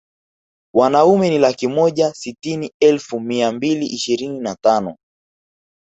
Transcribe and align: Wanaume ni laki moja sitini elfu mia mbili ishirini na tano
Wanaume 0.75 1.29
ni 1.29 1.37
laki 1.39 1.67
moja 1.67 2.13
sitini 2.13 2.71
elfu 2.81 3.19
mia 3.19 3.51
mbili 3.51 3.85
ishirini 3.85 4.39
na 4.39 4.55
tano 4.55 4.97